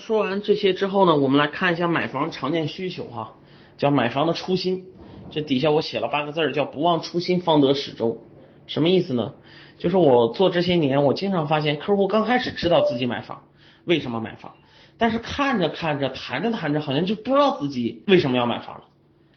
[0.00, 3.34] 说完这些之后呢，我们来看一下买房常见需求哈，
[3.78, 4.86] 叫买房的初心。
[5.30, 8.18] 这底下我写了八个字儿，叫不忘初心方得始终。
[8.66, 9.34] 什么意思呢？
[9.78, 13.44] 就是我做这些年，我经常发现客户刚开始知道自己买房，
[13.84, 14.54] 为什么买房，
[14.98, 18.84] 但是看着看着，谈着谈着，好像就不知道自己为什么要买房了。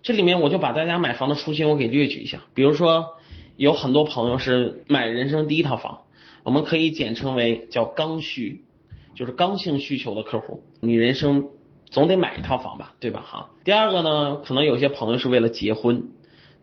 [0.02, 3.16] 这里面我就把大家买房的初心我给列举一下，比如说
[3.56, 6.02] 有很多朋友是买人生第一套房，
[6.44, 8.64] 我们可以简称为叫刚需。
[9.16, 11.50] 就是刚性需求的客户，你人生
[11.86, 13.22] 总得买一套房吧，对吧？
[13.22, 13.50] 哈。
[13.64, 16.10] 第二个呢，可能有些朋友是为了结婚，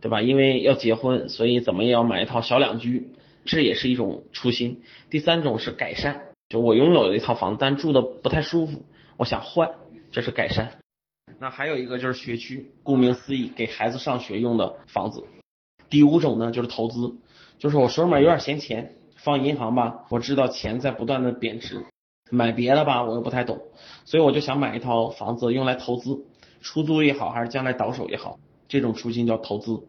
[0.00, 0.20] 对吧？
[0.22, 3.12] 因为要结婚，所以怎么也要买一套小两居，
[3.44, 4.82] 这也是一种初心。
[5.08, 8.84] 第三种是改善，就我拥有了一套房，但住的不太舒服，
[9.16, 9.70] 我想换，
[10.10, 10.78] 这是改善。
[11.38, 15.24] 那还有一个就是学区，顾名思义，给孩子上学用的房子。
[15.88, 17.14] 第五种呢，就是投资，
[17.58, 21.84] 就是我手里面有点闲钱，放银行吧，我知道钱在不断的贬值。
[22.30, 23.60] 买别的吧，我又不太懂，
[24.04, 26.24] 所以我就想买一套房子用来投资，
[26.60, 29.86] 出租也好，还是将来倒手也好，这种初心叫投资。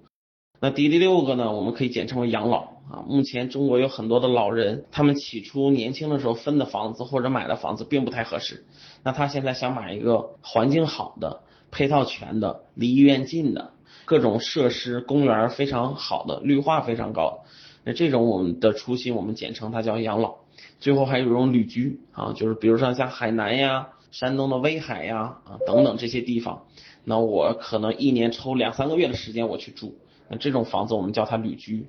[0.59, 2.59] 那第六个呢，我们可以简称为养老
[2.92, 3.03] 啊。
[3.08, 8.66] 目前中国有很多的老人，他们起初年轻的时候分的房子或者买的房子并不太合适，
[9.03, 13.72] 那他现在想买一个环境好的、配套全的、离医院近的、
[14.05, 17.39] 各种设施、公园非常好的、绿化非常高，
[17.84, 20.36] 那这种我们的初心，我们简称它叫养老。
[20.80, 26.66] 最后还有一种旅居啊，就是比如说像海南呀、山东的威海呀啊等等这些地方，
[27.04, 29.98] 那我可能一年抽两三个月的时间我去住，
[30.30, 31.88] 那这种房子我们叫它旅居。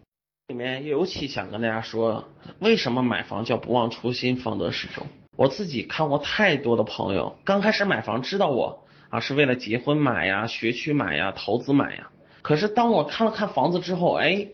[0.49, 2.25] 里面尤其想跟大家说，
[2.59, 5.07] 为什么买房叫不忘初心方得始终？
[5.37, 12.11] 我自己看过太多的朋友，刚开始买房知道我啊是为了结婚买呀、学区买呀、投资买呀，
[12.43, 14.49] 可是当我看了看房子之后，哎，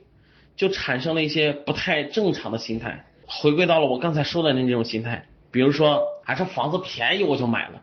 [0.59, 3.07] 就产生了一些不太正常的心态。
[3.25, 7.83] 回归到了我刚才说的那种心态，比如说，还是房子便宜我就买了，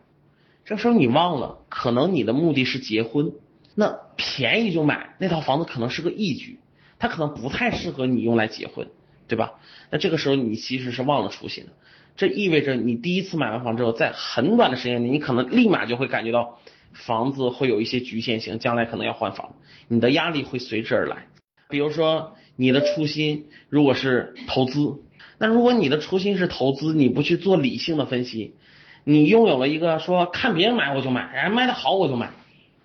[0.66, 3.32] 这时候你忘了，可能你的目的是结婚，
[3.76, 6.60] 那便宜就买那套房子可能是个义举，
[7.00, 8.88] 它可能不太适合你用来结婚，
[9.28, 9.54] 对吧？
[9.92, 11.72] 那这个时候你其实是忘了初心的，
[12.18, 16.60] 这意味着你第一次买完房之后，在很短的时间内，你可能立马就会感觉到
[16.92, 19.54] 房子会有一些局限性，将来可能要换房，
[19.88, 21.28] 你的压力会随之而来。
[21.70, 25.02] 比如说你的初心如果是投资。
[25.38, 28.56] 那如果你的初心是投资，你不去做理性的分析，
[29.04, 32.32] 你拥有了一个说看别人买我就买，人家卖的好我就买，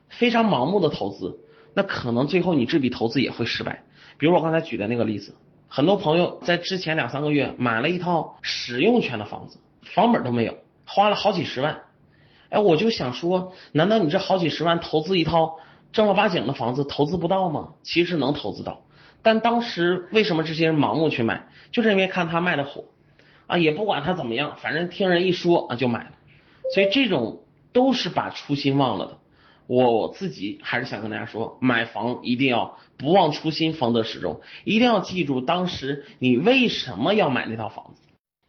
[0.09, 1.39] 非常盲目的投资，
[1.75, 3.85] 那可能最后你这笔投资也会失败。
[4.19, 5.35] 比如我刚才举的那个例子，
[5.69, 11.83] 很多朋友在之前两三个月买了一套使用权的房子，房本都没有，花了好几十万。
[12.49, 15.59] 哎，我就想说，难道你这好几十万投资一套
[15.93, 17.75] 正儿八经的房子投资不到吗？
[17.85, 18.83] 其实能投资到。
[19.23, 21.49] 但当时为什么这些人盲目去买？
[21.73, 22.85] 就是因为看他卖的火
[23.47, 26.11] 啊，也不管他怎么样，反正听人一说啊就买了。
[26.75, 27.43] 所以这种
[27.73, 29.19] 都是把初心忘了的。
[29.67, 34.41] 我自己还是想跟大家说，买房一定要不忘初心，方得始终。
[34.65, 38.03] 一定要记住当时你为什么要买那套房子。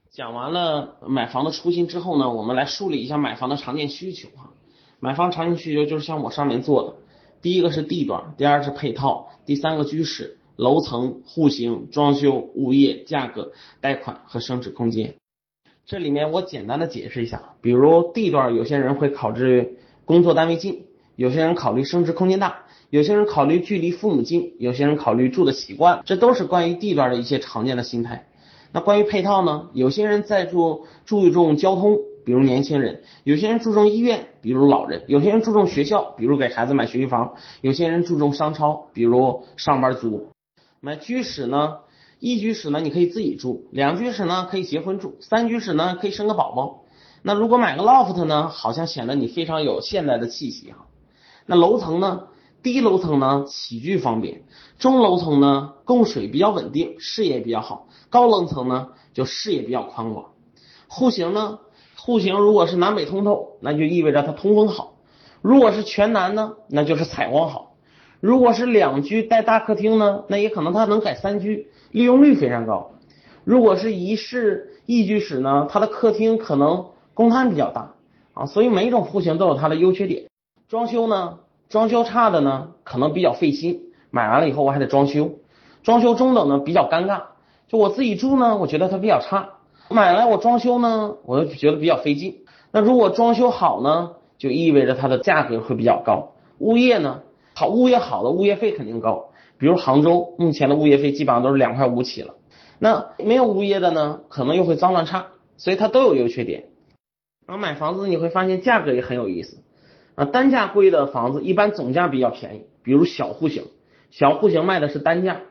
[0.10, 4.50] 讲完了买房的初心之后呢，我们来梳理一下买房的常见需求哈。
[5.00, 6.96] 买房常见需求就是像我上面做的，
[7.42, 10.40] 第一个是地段，第二是配套，第三个居室。
[10.62, 15.16] 楼层、户型、装修、物业、价格、贷款和升值空间。
[15.88, 20.84] 这里面我简单的解释一下，比如地段，有些人会考虑工作单位近，
[21.16, 28.28] 有些人考虑升值空间大，有些人考虑距离父母近，有些人考虑住的习惯，这都是关于地段的一些常见的心态。
[28.72, 29.72] 那关于配套呢？
[29.74, 40.28] 有些人在注注重交通，比如年轻人；有些人注重医院，比如老人；有些人注重学校，比如给孩子买学区房；有些人注重商超，比如上班族。
[40.84, 41.78] 买居室呢，
[42.20, 46.86] 一居室呢你可以自己住，两居室呢可以结婚住，三居室呢可以生个宝宝。
[47.22, 50.88] 那如果买个 loft 呢，好像显得你非常有现代的气息哈。
[51.46, 52.24] 那楼层呢，
[52.64, 54.42] 低楼层呢起居方便，
[54.80, 60.32] 中楼层呢供水比较稳定，视野比较好，高楼层呢就视野比较宽广。
[60.88, 61.60] 户型呢，
[61.96, 64.96] 户型如果是南北通透，那就意味着它通风好；
[65.44, 67.71] 如果是全南呢，那就是采光好。
[68.22, 72.92] 如果是两居带大客厅呢，那也可能它能改三居，利用率非常高。
[73.44, 76.86] 如果是一室一居室呢，它的客厅可能
[77.16, 77.96] 公摊比较大
[78.36, 80.26] 啊，所以每一种户型都有它的优缺点。
[80.70, 83.82] 装修呢，装修差的呢，可能比较费心，
[84.12, 85.32] 买完了以后我还得装修。
[85.82, 87.24] 装修中等呢，比较尴尬。
[87.68, 89.50] 就我自己住呢，我觉得它比较差，
[89.90, 92.36] 买来我装修呢，我就觉得比较费劲。
[92.72, 96.34] 那如果装修好呢，就意味着它的价格会比较高。
[96.60, 97.22] 物业呢？
[97.62, 102.34] 好物业好的物业费肯定高，比如杭州目前的物业费基本上都是两块五起了。
[102.80, 105.28] 那没有物业的呢，可能又会脏乱差，
[105.58, 106.70] 所以它都有优缺点。
[107.46, 109.60] 然后买房子你会发现价格也很有意思
[110.16, 113.66] 啊，单价贵的房子一般总价比较便宜，比如小户型，
[114.10, 115.42] 小户型卖的是单价。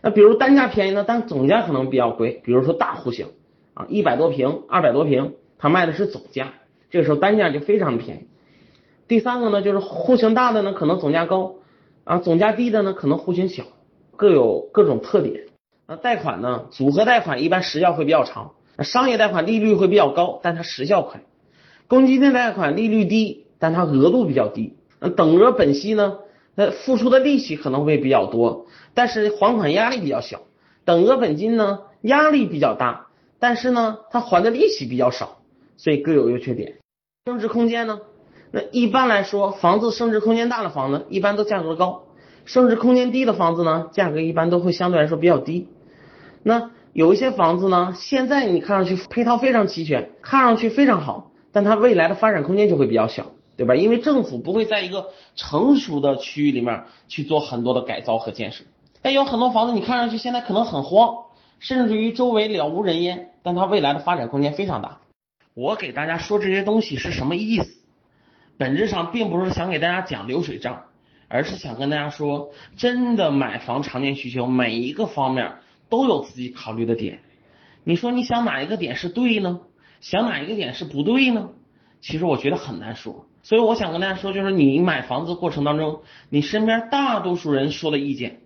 [0.00, 3.26] 那比如单价便宜呢，但总价可能比较贵，比如说大户型
[3.74, 6.54] 啊，一百多平、二百多平，它卖的是总价，
[6.88, 8.20] 这个时候单价就非常便宜。
[9.06, 11.54] 第三个呢，就是户型大的呢，可能总价高
[12.08, 13.64] 啊，总价低的呢，可能户型小，
[14.16, 15.44] 各有各种特点。
[15.86, 21.20] 那贷款呢，组合贷款一般时效会比较长，商业贷款利率会比较高，但它时效快。
[21.86, 24.78] 公积金贷款利率低，但它额度比较低。
[24.98, 26.20] 那等额本息呢？
[26.54, 28.64] 那付出的利息可能会比较多，
[28.94, 30.40] 但是还款压力比较小。
[30.86, 33.08] 等额本金呢，压力比较大，
[33.38, 35.42] 但是呢，它还的利息比较少，
[35.76, 36.78] 所以各有优缺点。
[37.26, 38.00] 升值空间呢？
[38.50, 42.04] 那一般来说，房子升值空间大的房子一般都价格高，
[42.44, 45.68] 升值空间低的房子呢，价格一般都会相对来说比较低。
[46.42, 53.26] 那有一些房子呢，现在你看上去配套非常齐全，看上去非常好，但它未来的发展空间就会比较小。
[53.58, 53.74] 对吧？
[53.74, 58.62] 因为政府不会在一个成熟的区域里面去做很多的改造和建设。
[59.02, 61.24] 但有很多房子，你看上去现在可能很荒，
[61.58, 64.98] 甚至于周围了无人烟，但它未来的发展空间非常大。
[65.54, 67.68] 我给大家说这些东西是什么意思？
[68.58, 70.82] 本质上并不是想给大家讲流水账，
[71.28, 75.54] 而是想跟大家说，真的买房常见需求每一个方面
[75.88, 77.20] 都有自己考虑的点。
[77.84, 79.60] 你说你想哪一个点是对呢？
[80.00, 81.50] 想哪一个点是不对呢？
[82.00, 83.26] 其实我觉得很难说。
[83.42, 88.40] 所以我想跟大家说，就是你买房子过程当中，你身边大多数人说的意见，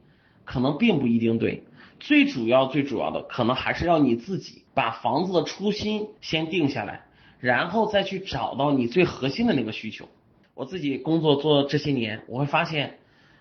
[0.45, 1.65] 可能并不一定对。
[1.99, 7.07] 最主要、最主要的，可能还是要你自己把房子的初心先定下来，
[7.43, 10.09] 然后再去找到你最核心的那个需求。
[10.55, 13.01] 我自己工作做这些年，我会发现，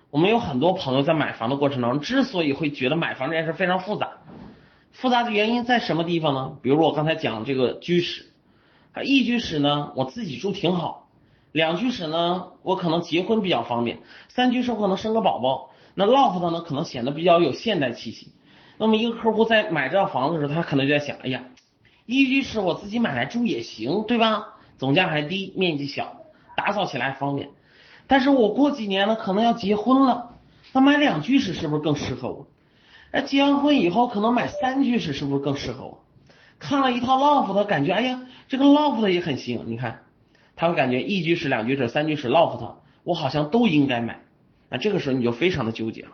[0.10, 4.14] 我们有很多朋友在买房的过程当中，之所以会觉得买房这件事非常复杂，
[4.92, 6.58] 复杂的原因在什么地方呢？
[6.64, 8.26] 比如我刚才讲这个居室，
[8.94, 11.08] 啊，一居室呢，我自己住挺好。
[11.52, 13.98] 两居室呢，我可能结婚比较方便；
[14.30, 15.70] 三居室可能生个宝宝。
[15.94, 18.32] 那 loft 呢，可能显得比较有现代气息。
[18.80, 21.44] 那么一个客户在买这套房子的时候，他可能就在想：哎呀，
[22.20, 24.56] 一居室我自己买来住也行，对吧？
[24.78, 26.18] 总价还低，面积小，
[26.56, 27.50] 打扫起来方便。
[28.08, 30.36] 但是我过几年呢，可能要结婚了，
[30.74, 32.48] 那买两居室是不是更适合我？
[33.12, 36.04] 那，结完婚以后，可能买三居室是不是更适合我？
[36.60, 40.04] 看了一套 loft，感觉哎呀，这个 loft 也很行，你看。
[40.54, 44.22] 他会感觉一居室、两居室、三居室、loft，我好像都应该买，
[44.70, 46.12] 那这个时候你就非常的纠结了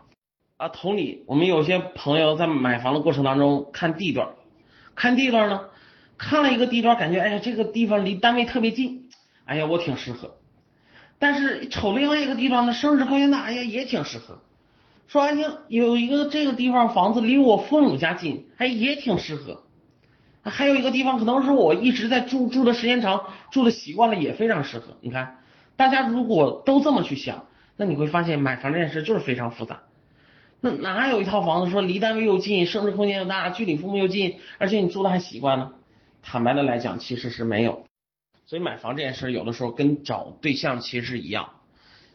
[0.56, 0.70] 啊。
[0.70, 4.30] 同理，我们有些朋友在买房的过程当中看地段，
[4.96, 5.66] 看地段呢，
[6.18, 9.10] 看了一个地段，感觉哎呀这个地方离单位特别近，
[9.46, 10.36] 哎呀我挺适合。
[11.20, 14.40] 但是瞅另外一个地方呢，升值空间大，哎呀也挺适合。
[15.08, 19.64] 说哎呀有一个这个地方房子离我父母家近，哎也挺适合。
[20.44, 23.22] 还有一个地方，可能是我一直在住住的时间长，
[23.52, 24.96] 住的习惯了，也非常适合。
[25.02, 25.40] 你看，
[25.76, 29.82] 大家如果都这么去想，那你会发现买房这件事就是非常复杂。
[30.62, 35.72] 那哪有一套房子说离单位又近，升值空间又大，距离父母又近，而且你住的还习惯呢？
[36.30, 37.86] 坦白的来讲，其实是没有。
[38.46, 41.52] 所以买房这件事，有的时候跟找对象其实是一样，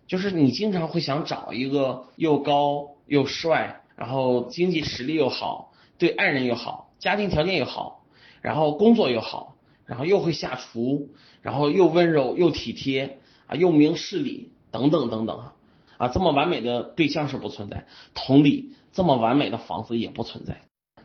[0.07, 8.05] 就是你经常会想找一个又高又帅，然后经济实力又好，对爱人又好，家庭条件又好。
[8.43, 9.57] 然后工作又好，
[9.87, 11.09] 然后又会下厨，
[11.41, 15.53] 然后又温柔又体贴啊，又明事理等等等等
[15.97, 20.61] 啊，这么完美的对象是不存在，同理，这么完美的房子也不存在。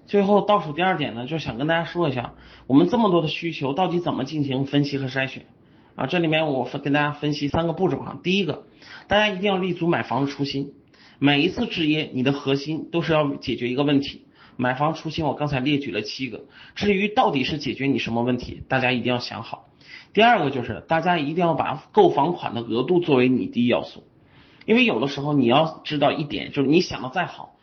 [0.07, 2.33] 最后倒数第二点呢，就是想跟大家说一下，
[2.65, 5.45] 我们这么多的需求到底怎么进行分析和筛选
[5.95, 6.07] 啊？
[6.07, 8.17] 这里面我分跟大家分析三个步骤啊。
[8.23, 8.63] 第一个，
[9.07, 10.71] 大家一定要立足买房的初心，
[11.19, 14.23] 每一次置业，你的核心都是要解决一个问题。
[14.55, 16.45] 买房初心，我刚才列举了七个。
[16.73, 19.67] 至于到底是解决你什么问题，大家一定要想好。
[20.13, 24.03] 第二个就是，大家一定要把购房款的额度作为你第一要素，
[24.65, 27.56] 因为有的时候你要知道一点，就是你想的再好，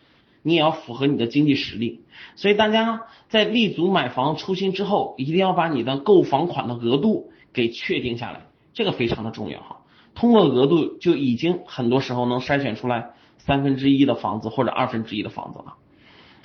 [0.45, 2.05] 你也要符合你的经济实力。
[2.37, 9.79] 所以大家在立足买房初心之后，一定要把你的购房款的额度给确定下来，这个非常的重要哈。
[10.15, 15.75] 通过额度就已经很多时候能筛选出来三分之一的房子或者二分之一的房子了。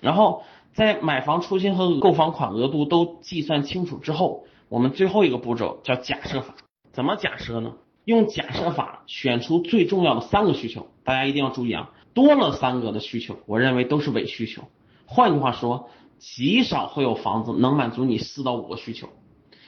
[0.02, 6.56] 然后在买房初心和购房款额度都计算清楚之后，我们最后一个步骤叫假设法。
[6.92, 7.74] 怎么假设呢？
[8.06, 14.64] 用假设法选出最重要的三个需求，大家一定要注意啊，多了三个的需求，我认为都是伪需求。
[15.06, 19.08] 换句话说，极少会有房子能满足你四到五个需求。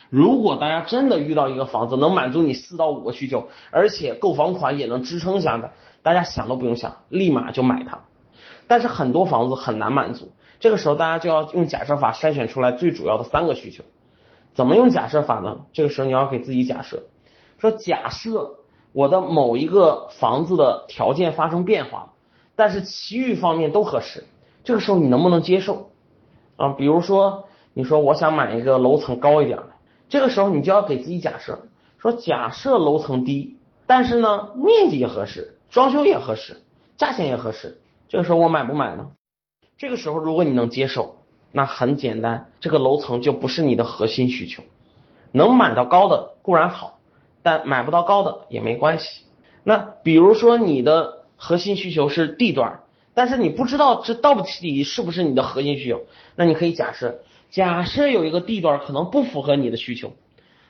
[0.10, 5.72] 如果大家真的遇到一个房子能满足你四到五个需求，而且购房款也能支撑下的，
[6.04, 8.02] 大家想都不用想，立马就买它。
[8.68, 13.86] 但是很多房子很难满足，这个时候大家就要用假设法筛选出来最主要的三个需求。
[14.54, 15.62] 怎么用假设法呢？
[15.72, 17.04] 这个时候你要给自己假设，
[17.58, 18.58] 说假设
[18.92, 22.12] 我的某一个房子的条件发生变化，
[22.62, 24.24] 但是其余方面都合适，
[24.64, 25.90] 这个时候你能不能接受
[26.58, 26.74] 啊？
[26.74, 29.70] 比如说你说我想买一个楼层高一点的，
[30.10, 31.58] 这个时候你就要给自己假设，
[31.98, 36.62] 说假设楼层低，但是呢面积也合适，装修也合适，
[36.98, 39.08] 价钱也合适，这个时候我买不买呢？
[39.80, 41.16] 这个时候如果你能接受。
[41.54, 44.64] 那很简单，这个楼层就不是你的核心需求，
[45.34, 47.00] 能买到高的固然好，
[47.42, 49.26] 但买不到高的也没关系。
[49.64, 52.82] 那比如说你的核心需求是地段，
[53.16, 56.04] 但是你不知道这到底是不是你的核心需求，
[56.36, 60.14] 那你可以假设，假设有一个地段可能不符合你的需求，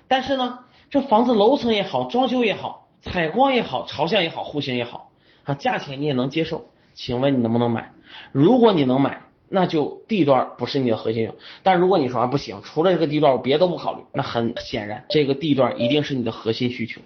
[0.08, 0.60] 但是呢，
[0.90, 5.12] 这房子楼层也好，装修也好，采光也好，朝向也好，户型也好，
[5.44, 7.92] 啊，价钱你也能接受，请问你能不能买？
[8.32, 9.24] 如果你能买。
[9.54, 17.02] 那就地段不是你的核心需求，但如果你说不行，除了这个地段我别都不考虑，那很显然这个地段一定是你的核心需求。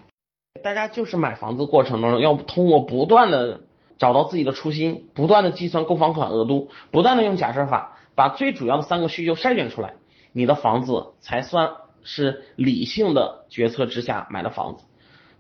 [0.64, 3.62] 大家就是买房子过程当中要通过不断的
[3.98, 9.94] 找到自己的初心，不断的计算购房款额度，不断的用假设法把最主要的三个需求筛选出来，
[10.32, 11.72] 你的房子才算
[12.04, 14.86] 是理性的决策之下买的房子。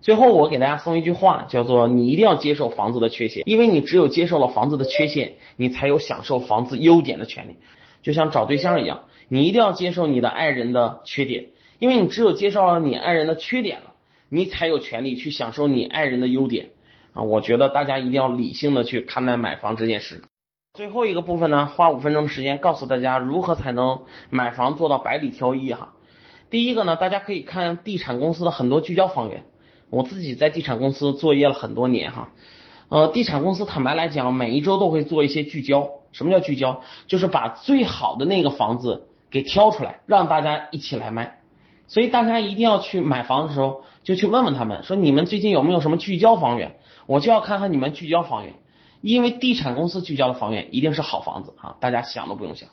[0.02, 7.58] 最后，我给大家送一句话，叫做你一定要接受房子的缺陷，因为你只有接受了房子的缺陷，你才有享受房子优点的权利。
[8.04, 11.48] 就像找对象一样，你一定要接受你的爱人的缺点，
[11.80, 13.94] 因为你只有接受了你爱人的缺点了，
[14.29, 16.70] 你才有权利去享受你爱人的优点
[17.13, 17.24] 啊！
[17.24, 20.24] 我觉得大家一定要理性的去看待买房这件事。
[20.74, 25.94] 最后一个部分呢，花五分钟的时间告诉大家如何才能买房做到百里挑一哈。
[26.50, 29.46] 第一个呢，大家可以看地产公司的很多聚焦房源。
[29.89, 32.29] 我自己在地产公司作业了很多年哈，
[32.89, 35.89] 呃，地产公司坦白来讲，每一周都会做一些聚焦。
[36.12, 36.82] 什么叫聚焦？
[37.08, 41.39] 就是把最好的那个房子给挑出来，让大家一起来卖。
[41.88, 46.77] 所以大家一定要去买房的时候，就去问问他们，说你们最近有没有什么聚焦房源？
[47.06, 48.56] 我就要看看你们聚焦房源，
[49.01, 52.70] 因为地产公司聚焦的房源一定是好房子啊，大家想都不用想。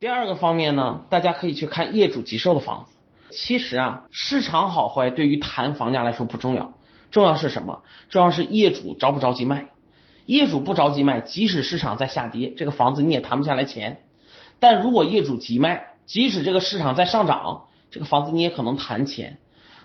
[0.00, 2.96] 第二个方面呢，大家可以去看业主急售的房子。
[3.30, 6.72] 其实啊，市场好坏对于谈房价来说不重要，
[7.10, 7.82] 重要是什么？
[8.08, 9.66] 重要是业主着不着急卖。
[10.24, 14.02] 业主不着急卖，即使市场在下跌，这个房子你也谈不下来钱。
[14.58, 17.65] 但如果业主急卖，即使这个市场在上涨，
[17.96, 19.38] 这个房子你也可能谈钱。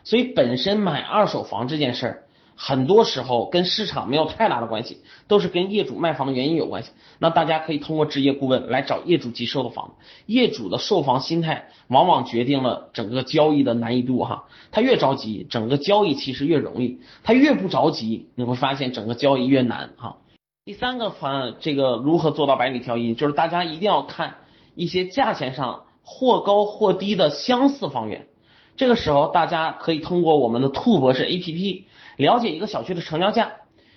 [0.03, 2.23] 所以本身买二手房这件事儿。
[2.63, 6.91] 很多时候跟市场没有太大的关系，都是跟业主卖房的原因有关系。
[7.17, 9.93] 那大家可以通过置业顾问来找业主急售的房子，
[10.27, 14.43] 业主的售房心态往往决定了整个交易的难易度哈。
[14.69, 20.17] 他越着急，整个交易其实越容易；他越不着急，你会发现整个交易越难哈。
[20.63, 24.35] 第三个方这个如何做到百里挑一，就是大家一定要看
[24.75, 28.27] 一些价钱上或高或低的相似房源。
[28.75, 31.85] 这个时候大家可以通过我们的兔博士 A P P。
[32.17, 33.53] 了解一个小区的成交价，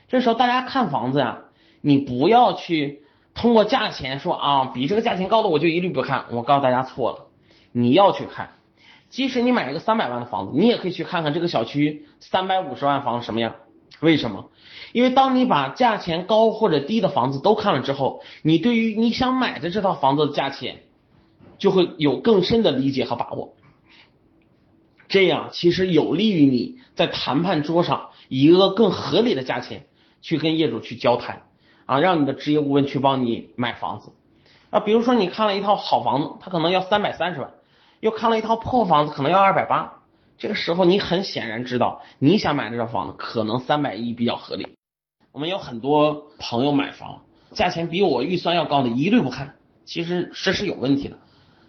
[0.08, 1.40] 这时候大家看房子呀，
[1.82, 3.02] 你不要去
[3.34, 6.24] 通过价钱说啊，比这个价钱高的我就一律不看。
[6.30, 7.26] 我告诉大家错了，
[7.72, 8.50] 你要去看，
[9.10, 13.56] 即使你买一个三百万的房子，你也可以去看看这个小区三百五十万房什么样。
[14.00, 14.48] 为什么？
[14.92, 20.82] 因为当你把价钱高或者低的房子都看了之后，你对于你想买的这套房子的价钱
[21.58, 23.54] 就会有更深的理解和把握。
[25.08, 28.10] 这样其实有利于你在谈判桌上。
[28.30, 29.84] 以一个更合理的价钱
[30.22, 31.42] 去跟业主去交谈
[31.84, 34.12] 啊，让你的职业顾问去帮你买房子
[34.70, 34.80] 啊。
[34.80, 37.52] 比如说你看了一套好房子，他可能要三百三十万，
[38.00, 40.00] 又看了一套破房子，可能要二百八。
[40.38, 44.66] 这个时候你很显然知道，你想买这套房子可能三百一比较合理。
[45.30, 47.20] 我们有很多朋友买房，
[47.52, 51.18] 价钱比我预算要高的一律不看，其实这是有问题的。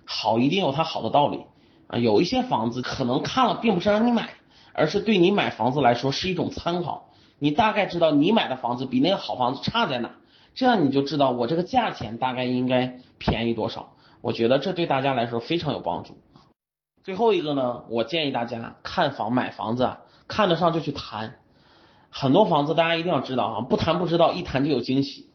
[0.05, 1.45] 好一定有它好的道理
[1.88, 4.29] 啊，有一些房子可能看了并不是让你买。
[4.77, 7.09] 而是对你买房子来说是一种参考，
[7.39, 10.17] 你大概知道你买的房子比那个好房子差在哪，
[10.53, 13.93] 这样你就知道我这个价钱大概应该便宜多少。
[14.19, 16.17] 我觉得这对大家来说非常有帮助。
[17.03, 19.95] 最后一个呢，我建议大家看房买房子，
[20.27, 21.35] 看得上就去谈。
[22.09, 25.29] 很多房子大家一定要知道啊，不谈不知道，一谈就有惊喜。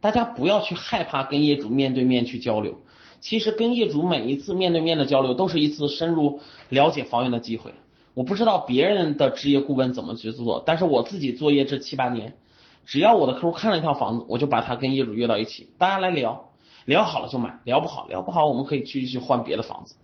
[0.00, 2.78] 大家不要去害怕跟业主面对面去交流，
[3.24, 7.72] 其实跟业主每一次面对面的交流都是一次深入了解房源的机会。
[8.12, 12.34] 我不知道别人的职业顾问怎么去做，但是我自己作业这七八年，
[12.84, 16.50] 只要我的客户看了一套房子，我就把他跟业主约到一起，大家来聊，
[16.84, 19.94] 聊好了就买，聊不好聊不好，我们可以继续换别的房子。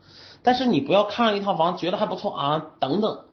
[0.43, 3.25] 但是你不要看了一套房觉得还不错啊，等等，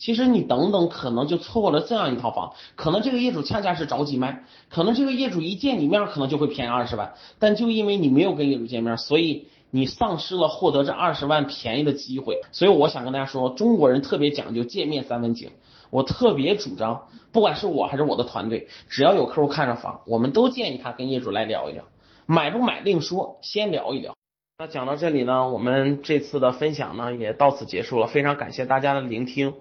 [0.00, 12.40] 其实你等等可能就错过了这样一套房，可能这个业主恰恰是着急卖，可能这个业主一见你面可能就会便宜二十万，但就因为你没有跟业主见面，所以你丧失了获得这二十万便宜的机会。
[12.50, 15.50] 所以我想跟大家说，中国人特别讲究见面三分情，
[15.90, 21.84] 我特别主张，不管是我还是我的团队，只要有客户看上房，我们都建议他跟业主来聊一聊，
[22.24, 24.14] 买不买另说，先聊一聊。
[24.58, 29.54] 那讲到这里呢，我们这次的分享呢也到此结束了，非常感谢大家的聆听。